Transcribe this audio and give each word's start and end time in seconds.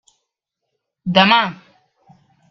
Demà! 1.17 1.37